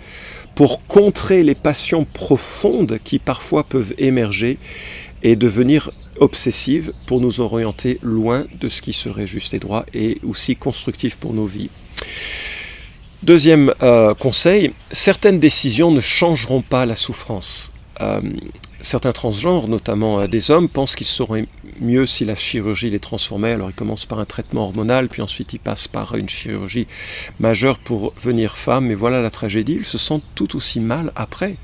pour 0.55 0.85
contrer 0.87 1.43
les 1.43 1.55
passions 1.55 2.05
profondes 2.05 2.99
qui 3.03 3.19
parfois 3.19 3.63
peuvent 3.63 3.93
émerger 3.97 4.57
et 5.23 5.35
devenir 5.35 5.91
obsessives 6.19 6.93
pour 7.05 7.19
nous 7.19 7.41
orienter 7.41 7.99
loin 8.01 8.45
de 8.59 8.69
ce 8.69 8.81
qui 8.81 8.93
serait 8.93 9.27
juste 9.27 9.53
et 9.53 9.59
droit 9.59 9.85
et 9.93 10.19
aussi 10.23 10.55
constructif 10.55 11.15
pour 11.15 11.33
nos 11.33 11.45
vies. 11.45 11.69
Deuxième 13.23 13.71
euh, 13.83 14.15
conseil, 14.15 14.71
certaines 14.91 15.39
décisions 15.39 15.91
ne 15.91 16.01
changeront 16.01 16.63
pas 16.63 16.87
la 16.87 16.95
souffrance. 16.95 17.71
Euh, 18.01 18.19
certains 18.81 19.11
transgenres, 19.11 19.67
notamment 19.67 20.21
euh, 20.21 20.27
des 20.27 20.49
hommes, 20.49 20.67
pensent 20.67 20.95
qu'ils 20.95 21.05
seraient 21.05 21.45
mieux 21.79 22.07
si 22.07 22.25
la 22.25 22.35
chirurgie 22.35 22.89
les 22.89 22.99
transformait. 22.99 23.51
Alors 23.51 23.69
ils 23.69 23.75
commencent 23.75 24.07
par 24.07 24.17
un 24.17 24.25
traitement 24.25 24.63
hormonal, 24.63 25.07
puis 25.07 25.21
ensuite 25.21 25.53
ils 25.53 25.59
passent 25.59 25.87
par 25.87 26.15
une 26.15 26.29
chirurgie 26.29 26.87
majeure 27.39 27.77
pour 27.77 28.13
venir 28.19 28.57
femme. 28.57 28.87
Mais 28.87 28.95
voilà 28.95 29.21
la 29.21 29.29
tragédie, 29.29 29.77
ils 29.79 29.85
se 29.85 29.99
sentent 29.99 30.25
tout 30.33 30.55
aussi 30.55 30.79
mal 30.79 31.11
après. 31.15 31.57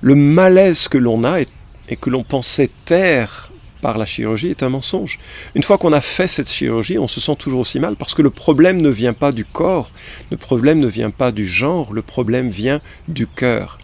Le 0.00 0.14
malaise 0.14 0.88
que 0.88 0.96
l'on 0.96 1.24
a 1.24 1.42
et, 1.42 1.48
et 1.90 1.96
que 1.96 2.08
l'on 2.08 2.24
pensait 2.24 2.70
taire 2.86 3.45
par 3.80 3.98
la 3.98 4.06
chirurgie 4.06 4.48
est 4.48 4.62
un 4.62 4.68
mensonge. 4.68 5.18
Une 5.54 5.62
fois 5.62 5.78
qu'on 5.78 5.92
a 5.92 6.00
fait 6.00 6.28
cette 6.28 6.50
chirurgie, 6.50 6.98
on 6.98 7.08
se 7.08 7.20
sent 7.20 7.36
toujours 7.38 7.60
aussi 7.60 7.80
mal 7.80 7.96
parce 7.96 8.14
que 8.14 8.22
le 8.22 8.30
problème 8.30 8.80
ne 8.80 8.88
vient 8.88 9.12
pas 9.12 9.32
du 9.32 9.44
corps, 9.44 9.90
le 10.30 10.36
problème 10.36 10.78
ne 10.78 10.88
vient 10.88 11.10
pas 11.10 11.32
du 11.32 11.46
genre, 11.46 11.92
le 11.92 12.02
problème 12.02 12.50
vient 12.50 12.80
du 13.08 13.26
cœur. 13.26 13.78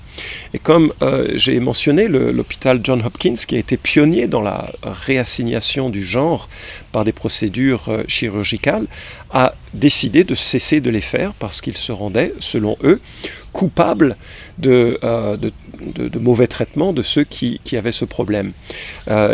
Et 0.55 0.59
comme 0.59 0.93
euh, 1.03 1.29
j'ai 1.35 1.59
mentionné, 1.61 2.09
l'hôpital 2.09 2.81
John 2.83 3.03
Hopkins, 3.05 3.35
qui 3.35 3.57
a 3.57 3.59
été 3.59 3.77
pionnier 3.77 4.27
dans 4.27 4.43
la 4.43 4.71
réassignation 4.83 5.91
du 5.91 6.05
genre 6.05 6.49
par 6.93 7.05
des 7.05 7.13
procédures 7.13 7.89
euh, 7.89 8.05
chirurgicales, 8.09 8.87
a 9.31 9.55
décidé 9.73 10.25
de 10.25 10.35
cesser 10.35 10.81
de 10.81 10.91
les 10.91 11.01
faire 11.01 11.33
parce 11.35 11.61
qu'ils 11.61 11.77
se 11.77 11.93
rendaient, 11.93 12.35
selon 12.41 12.77
eux, 12.85 13.01
coupables 13.53 14.17
de, 14.63 14.99
euh, 15.05 15.37
mauvais 16.21 16.47
traitements 16.47 16.93
de 16.93 17.03
ceux 17.03 17.25
qui, 17.25 17.61
avaient 17.77 17.93
ce 17.93 18.05
problème. 18.05 18.53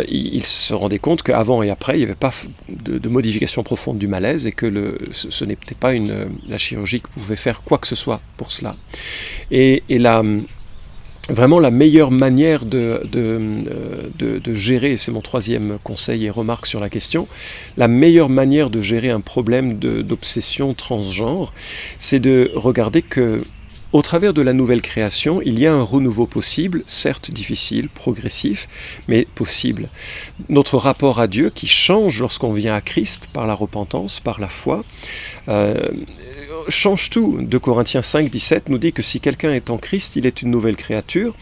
ils 0.07 0.45
se 0.45 0.73
rendaient 0.73 0.99
compte 0.99 1.23
qu'avant 1.23 1.61
et 1.63 1.69
après, 1.69 1.95
il 1.95 1.97
n'y 1.99 2.03
avait 2.05 2.15
pas 2.15 2.33
de, 2.69 3.09
modification 3.09 3.63
profonde 3.63 3.97
du 3.97 4.07
malaise 4.07 4.47
et 4.47 4.51
que 4.51 4.97
ce, 5.11 5.45
n'était 5.45 5.75
pas 5.75 5.93
une, 5.93 6.29
la 6.47 6.57
chirurgie 6.57 7.01
qui 7.01 7.07
pouvait 7.13 7.35
faire 7.35 7.61
quoi 7.61 7.77
que 7.77 7.87
ce 7.87 7.95
soit 7.95 8.21
pour 8.37 8.51
cela. 8.51 8.75
Et, 9.51 9.83
et 9.89 9.99
vraiment 11.29 11.59
la 11.59 11.71
meilleure 11.71 12.11
manière 12.11 12.65
de, 12.65 13.01
de, 13.11 14.53
gérer, 14.53 14.97
c'est 14.97 15.11
mon 15.11 15.21
troisième 15.21 15.77
conseil 15.83 16.25
et 16.25 16.29
remarque 16.29 16.65
sur 16.65 16.79
la 16.79 16.89
question, 16.89 17.27
la 17.77 17.87
meilleure 17.87 18.29
manière 18.29 18.69
de 18.69 18.81
gérer 18.81 19.09
un 19.09 19.21
problème 19.21 19.77
d'obsession 19.79 20.73
transgenre, 20.73 21.53
c'est 21.97 22.19
de 22.19 22.51
regarder 22.55 23.01
que 23.01 23.41
au 23.91 24.01
travers 24.01 24.33
de 24.33 24.41
la 24.41 24.53
nouvelle 24.53 24.81
création, 24.81 25.41
il 25.41 25.59
y 25.59 25.65
a 25.65 25.73
un 25.73 25.81
renouveau 25.81 26.27
possible, 26.27 26.83
certes 26.85 27.31
difficile, 27.31 27.89
progressif, 27.89 28.67
mais 29.07 29.25
possible. 29.35 29.89
Notre 30.47 30.77
rapport 30.77 31.19
à 31.19 31.27
Dieu 31.27 31.49
qui 31.49 31.67
change 31.67 32.19
lorsqu'on 32.19 32.53
vient 32.53 32.75
à 32.75 32.81
Christ 32.81 33.29
par 33.33 33.47
la 33.47 33.53
repentance, 33.55 34.19
par 34.19 34.39
la 34.39 34.47
foi, 34.47 34.83
euh, 35.47 35.75
change 36.67 37.09
tout. 37.09 37.39
De 37.41 37.57
Corinthiens 37.57 38.03
5, 38.03 38.29
17 38.29 38.69
nous 38.69 38.77
dit 38.77 38.93
que 38.93 39.01
si 39.01 39.19
quelqu'un 39.19 39.53
est 39.53 39.69
en 39.69 39.77
Christ, 39.77 40.15
il 40.15 40.25
est 40.25 40.41
une 40.41 40.51
nouvelle 40.51 40.75
créature. 40.75 41.35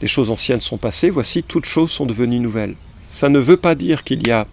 Les 0.00 0.08
choses 0.08 0.30
anciennes 0.30 0.60
sont 0.60 0.78
passées, 0.78 1.10
voici, 1.10 1.44
toutes 1.44 1.66
choses 1.66 1.90
sont 1.90 2.06
devenues 2.06 2.40
nouvelles. 2.40 2.74
Ça 3.10 3.28
ne 3.28 3.38
veut 3.38 3.56
pas 3.56 3.74
dire 3.74 4.02
qu'il 4.02 4.26
y 4.26 4.30
a 4.30 4.46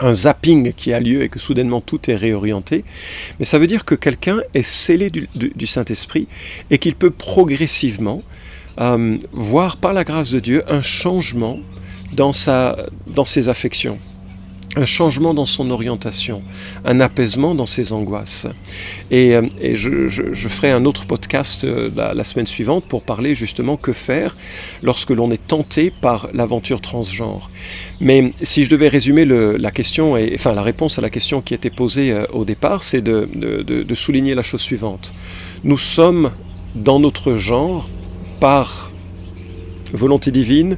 un 0.00 0.12
zapping 0.12 0.72
qui 0.72 0.92
a 0.92 1.00
lieu 1.00 1.22
et 1.22 1.28
que 1.28 1.38
soudainement 1.38 1.80
tout 1.80 2.10
est 2.10 2.16
réorienté, 2.16 2.84
mais 3.38 3.44
ça 3.44 3.58
veut 3.58 3.66
dire 3.66 3.84
que 3.84 3.94
quelqu'un 3.94 4.40
est 4.54 4.62
scellé 4.62 5.10
du, 5.10 5.66
Saint-Esprit 5.66 6.28
et 6.70 6.78
qu'il 6.78 6.94
peut 6.94 7.10
progressivement 7.10 8.22
euh, 8.80 9.18
voir 9.32 9.76
par 9.76 9.92
la 9.92 10.04
grâce 10.04 10.30
de 10.30 10.40
Dieu 10.40 10.62
un 10.68 10.82
changement 10.82 11.58
dans, 12.12 12.32
ses 12.32 13.48
affections 13.48 13.98
un 14.78 14.84
changement 14.84 15.34
dans 15.34 15.46
son 15.46 15.70
orientation, 15.70 16.42
un 16.84 17.00
apaisement 17.00 17.54
dans 17.54 17.66
ses 17.66 17.92
angoisses. 17.92 18.46
Et, 19.10 19.34
euh, 19.34 19.42
je, 19.74 20.48
ferai 20.48 20.70
un 20.70 20.84
autre 20.84 21.04
podcast 21.04 21.64
euh, 21.64 21.90
la, 21.96 22.24
semaine 22.24 22.46
suivante 22.46 22.84
pour 22.84 23.02
parler 23.02 23.34
justement 23.34 23.76
que 23.76 23.92
faire 23.92 24.36
lorsque 24.82 25.10
l'on 25.10 25.30
est 25.30 25.46
tenté 25.46 25.90
par 25.90 26.28
l'aventure 26.32 26.80
transgenre. 26.80 27.50
Mais 28.00 28.32
si 28.42 28.64
je 28.64 28.70
devais 28.70 28.88
résumer 28.88 29.24
la 29.24 29.70
question, 29.70 30.16
et, 30.16 30.32
enfin 30.34 30.54
la 30.54 30.62
réponse 30.62 30.98
à 30.98 31.02
la 31.02 31.10
question 31.10 31.42
qui 31.42 31.54
était 31.54 31.70
posée 31.70 32.12
euh, 32.12 32.24
au 32.32 32.44
départ, 32.44 32.84
c'est 32.84 33.00
de 33.00 33.94
souligner 33.94 34.34
la 34.34 34.42
chose 34.42 34.60
suivante. 34.60 35.12
Nous 35.64 35.78
sommes 35.78 36.30
dans 36.76 37.00
notre 37.00 37.34
genre 37.34 37.88
par 38.38 38.92
volonté 39.92 40.30
divine, 40.30 40.76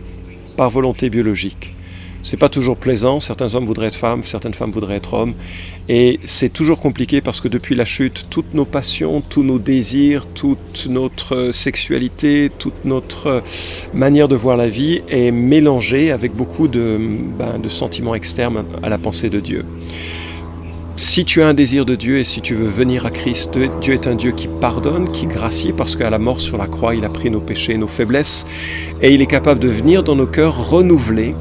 par 0.57 0.71
volonté 0.71 1.11
biologique. 1.11 1.75
C'est 2.23 2.37
pas 2.37 2.49
toujours 2.51 2.77
plaisant, 2.77 3.19
certains 3.19 3.55
hommes 3.55 3.65
voudraient 3.65 3.87
être 3.87 3.97
femmes, 3.97 4.23
certaines 4.25 4.53
femmes 4.53 4.73
voudraient 4.73 4.97
être 4.97 5.15
hommes, 5.15 5.35
et 5.89 6.21
c'est 6.25 6.53
toujours 6.53 6.79
compliqué 6.79 7.21
parce 7.21 7.41
que 7.41 7.49
depuis 7.49 7.75
la 7.75 7.85
chute, 7.85 8.27
toutes 8.29 8.53
nos 8.53 8.67
passions, 8.67 9.23
tous 9.23 9.43
nos 9.43 9.59
désirs, 9.59 10.27
toute 10.27 10.87
notre 10.89 11.51
sexualité, 11.53 12.51
toute 12.59 12.85
notre 12.85 13.43
manière 13.95 14.29
de 14.29 14.37
voir 14.37 14.57
la 14.57 14.69
vie 14.69 15.01
est 15.09 15.31
mélangée 15.31 16.11
avec 16.11 16.35
beaucoup 16.35 16.69
de, 16.69 16.99
ben, 17.39 17.59
de 17.59 17.69
sentiments 17.69 18.15
externes 18.15 18.65
à 18.83 18.89
la 18.89 18.99
pensée 18.99 19.31
de 19.31 19.41
Dieu. 19.41 19.65
Si 20.97 21.25
tu 21.25 21.41
as 21.41 21.49
un 21.49 21.55
désir 21.55 21.87
de 21.87 21.95
Dieu 21.95 22.19
et 22.19 22.25
si 22.25 22.43
tu 22.43 22.55
veux 22.55 22.67
venir 22.67 23.07
à 23.07 23.11
Christ, 23.11 23.59
Dieu 23.81 23.95
est 23.95 24.07
un 24.07 24.15
Dieu 24.15 24.33
qui 24.33 24.49
pardonne, 24.49 25.11
qui 25.11 25.27
gracie, 25.27 25.73
parce 25.75 25.97
qu'à 25.97 26.11
la 26.11 26.19
mort 26.19 26.43
sur 26.43 26.59
la 26.59 26.67
croix, 26.67 26.95
il 26.95 27.07
a 27.07 27.09
pris 27.09 27.31
nos 27.31 27.41
péchés, 27.41 27.79
nos 27.79 27.89
faiblesses, 27.89 28.47
et 29.01 29.15
il 29.15 29.23
est 29.23 29.27
capable 29.27 29.61
de 29.61 29.69
venir 29.69 30.03
dans 30.03 30.15
nos 30.15 30.27
cœurs 30.27 30.69
renouveler 30.69 31.35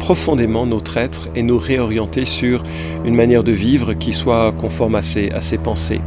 profondément 0.00 0.66
notre 0.66 0.96
être 0.96 1.28
et 1.36 1.44
nous 1.44 1.58
réorienter 1.58 2.24
sur 2.24 2.64
une 3.04 3.14
manière 3.14 3.44
de 3.44 3.52
vivre 3.52 3.92
qui 3.92 4.12
soit 4.12 4.50
conforme 4.50 4.96
à 4.96 5.02
ses, 5.02 5.30
à 5.30 5.40
ses 5.40 5.58
pensées. 5.58 6.00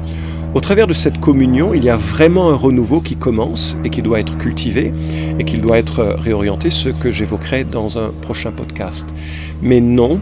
Au 0.53 0.59
travers 0.59 0.87
de 0.87 0.93
cette 0.93 1.19
communion, 1.19 1.73
il 1.73 1.83
y 1.83 1.89
a 1.89 1.95
vraiment 1.95 2.49
un 2.49 2.55
renouveau 2.55 3.01
qui 3.01 3.15
commence 3.15 3.77
et 3.83 3.89
qui 3.89 4.01
doit 4.01 4.19
être 4.19 4.37
cultivé 4.37 4.93
et 5.39 5.45
qui 5.45 5.57
doit 5.57 5.77
être 5.77 6.03
réorienté, 6.19 6.69
ce 6.69 6.89
que 6.89 7.09
j'évoquerai 7.09 7.63
dans 7.63 7.97
un 7.97 8.09
prochain 8.21 8.51
podcast. 8.51 9.07
Mais 9.61 9.79
non, 9.79 10.19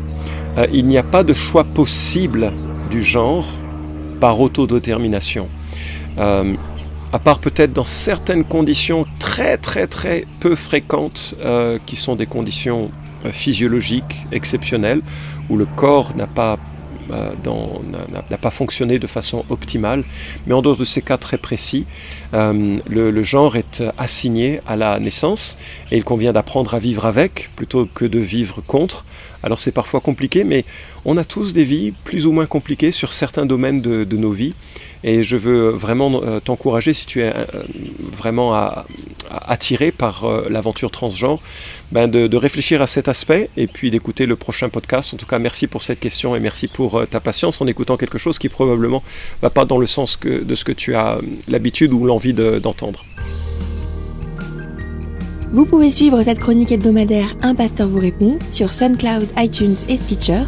euh, 0.57 0.67
il 0.71 0.85
n'y 0.85 0.97
a 0.97 1.03
pas 1.03 1.23
de 1.23 1.33
choix 1.33 1.63
possible 1.63 2.53
du 2.89 3.03
genre 3.03 3.47
par 4.21 4.39
autodétermination. 4.39 5.49
Euh, 6.19 6.53
à 7.13 7.19
part 7.19 7.39
peut-être 7.39 7.73
dans 7.73 7.83
certaines 7.83 8.45
conditions 8.45 9.05
très 9.19 9.57
très 9.57 9.87
très 9.87 10.25
peu 10.39 10.55
fréquentes, 10.55 11.35
euh, 11.41 11.77
qui 11.85 11.97
sont 11.97 12.15
des 12.15 12.25
conditions 12.25 12.89
physiologiques 13.31 14.25
exceptionnelles, 14.31 15.01
où 15.49 15.57
le 15.57 15.65
corps 15.65 16.15
n'a 16.15 16.27
pas 16.27 16.57
euh, 17.11 17.31
n'a 18.29 18.37
pas 18.37 18.51
fonctionné 18.51 18.97
de 18.99 19.07
façon 19.07 19.43
optimale. 19.49 20.03
Mais 20.47 20.53
en 20.53 20.61
dehors 20.61 20.77
de 20.77 20.85
ces 20.85 21.01
cas 21.01 21.17
très 21.17 21.37
précis, 21.37 21.85
euh, 22.33 22.77
le, 22.89 23.23
genre 23.23 23.57
est 23.57 23.83
assigné 23.97 24.61
à 24.65 24.77
la 24.77 24.99
naissance 24.99 25.57
et 25.91 25.97
il 25.97 26.03
convient 26.05 26.31
d'apprendre 26.31 26.73
à 26.73 26.79
vivre 26.79 27.05
avec 27.05 27.49
plutôt 27.55 27.85
que 27.85 28.05
de 28.05 28.19
vivre 28.19 28.61
contre. 28.61 29.03
Alors 29.43 29.59
c'est 29.59 29.71
parfois 29.71 29.99
compliqué, 29.99 30.43
mais 30.43 30.63
on 31.03 31.17
a 31.17 31.25
tous 31.25 31.51
des 31.51 31.63
vies 31.63 31.91
plus 32.03 32.25
ou 32.25 32.31
moins 32.31 32.45
compliquées 32.45 32.91
sur 32.91 33.11
certains 33.11 33.45
domaines 33.45 33.81
de, 33.81 34.15
nos 34.15 34.31
vies. 34.31 34.53
Et 35.03 35.23
je 35.23 35.37
veux 35.37 35.69
vraiment 35.69 36.21
euh, 36.23 36.39
t'encourager, 36.39 36.93
si 36.93 37.05
tu 37.05 37.21
es 37.21 37.33
vraiment 38.17 38.53
attiré 39.29 39.91
par 39.91 40.25
l'aventure 40.49 40.91
transgenre, 40.91 41.39
ben 41.91 42.07
de, 42.07 42.37
réfléchir 42.37 42.81
à 42.81 42.87
cet 42.87 43.07
aspect 43.07 43.49
et 43.57 43.67
puis 43.67 43.91
d'écouter 43.91 44.25
le 44.25 44.35
prochain 44.35 44.69
podcast. 44.69 45.13
En 45.13 45.17
tout 45.17 45.25
cas, 45.25 45.39
merci 45.39 45.67
pour 45.67 45.83
cette 45.83 45.99
question 45.99 46.35
et 46.35 46.39
merci 46.39 46.67
pour 46.67 46.99
euh, 46.99 47.05
ta 47.05 47.19
patience 47.19 47.61
en 47.61 47.67
écoutant 47.67 47.97
quelque 47.97 48.17
chose 48.17 48.39
qui 48.39 48.49
probablement 48.49 49.03
va 49.41 49.49
pas 49.49 49.65
dans 49.65 49.77
le 49.77 49.87
sens 49.87 50.17
de 50.19 50.55
ce 50.55 50.63
que 50.63 50.71
tu 50.71 50.95
as 50.95 51.17
euh, 51.17 51.21
l'habitude 51.47 51.91
ou 51.93 52.05
l'envie 52.05 52.33
d'entendre. 52.33 53.03
vous 55.51 55.65
pouvez 55.65 55.91
suivre 55.91 56.23
cette 56.23 56.39
chronique 56.39 56.71
hebdomadaire 56.71 57.35
Un 57.41 57.55
pasteur 57.55 57.89
vous 57.89 57.99
répond 57.99 58.39
sur 58.49 58.73
SoundCloud, 58.73 59.27
iTunes 59.37 59.75
et 59.89 59.97
Stitcher. 59.97 60.43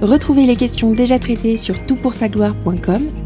Retrouvez 0.00 0.46
les 0.46 0.56
questions 0.56 0.92
déjà 0.92 1.18
traitées 1.18 1.56
sur 1.56 1.84
toutpoursagloire.com. 1.86 3.25